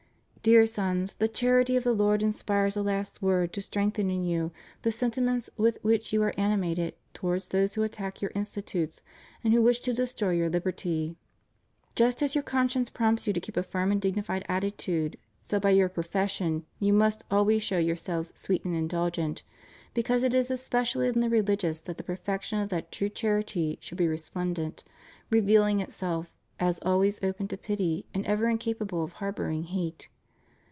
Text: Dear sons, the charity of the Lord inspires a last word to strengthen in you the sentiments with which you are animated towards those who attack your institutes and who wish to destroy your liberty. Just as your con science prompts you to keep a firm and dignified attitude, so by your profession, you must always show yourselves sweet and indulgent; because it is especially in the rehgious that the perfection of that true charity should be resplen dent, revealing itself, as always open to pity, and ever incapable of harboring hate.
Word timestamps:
Dear 0.43 0.65
sons, 0.65 1.13
the 1.13 1.27
charity 1.27 1.75
of 1.75 1.83
the 1.83 1.93
Lord 1.93 2.23
inspires 2.23 2.75
a 2.75 2.81
last 2.81 3.21
word 3.21 3.53
to 3.53 3.61
strengthen 3.61 4.09
in 4.09 4.23
you 4.23 4.51
the 4.81 4.91
sentiments 4.91 5.51
with 5.55 5.77
which 5.83 6.11
you 6.11 6.23
are 6.23 6.33
animated 6.35 6.95
towards 7.13 7.49
those 7.49 7.75
who 7.75 7.83
attack 7.83 8.23
your 8.23 8.31
institutes 8.33 9.03
and 9.43 9.53
who 9.53 9.61
wish 9.61 9.81
to 9.81 9.93
destroy 9.93 10.31
your 10.31 10.49
liberty. 10.49 11.15
Just 11.93 12.23
as 12.23 12.33
your 12.33 12.41
con 12.43 12.67
science 12.69 12.89
prompts 12.89 13.27
you 13.27 13.33
to 13.33 13.39
keep 13.39 13.55
a 13.55 13.61
firm 13.61 13.91
and 13.91 14.01
dignified 14.01 14.43
attitude, 14.49 15.15
so 15.43 15.59
by 15.59 15.69
your 15.69 15.87
profession, 15.89 16.65
you 16.79 16.91
must 16.91 17.23
always 17.29 17.61
show 17.61 17.77
yourselves 17.77 18.31
sweet 18.33 18.65
and 18.65 18.73
indulgent; 18.73 19.43
because 19.93 20.23
it 20.23 20.33
is 20.33 20.49
especially 20.49 21.07
in 21.07 21.19
the 21.19 21.29
rehgious 21.29 21.83
that 21.83 21.97
the 21.99 22.03
perfection 22.03 22.57
of 22.57 22.69
that 22.69 22.91
true 22.91 23.09
charity 23.09 23.77
should 23.79 23.99
be 23.99 24.07
resplen 24.07 24.55
dent, 24.55 24.83
revealing 25.29 25.79
itself, 25.81 26.33
as 26.59 26.79
always 26.79 27.21
open 27.23 27.47
to 27.47 27.57
pity, 27.57 28.07
and 28.11 28.25
ever 28.25 28.49
incapable 28.49 29.03
of 29.03 29.11
harboring 29.13 29.65
hate. 29.65 30.09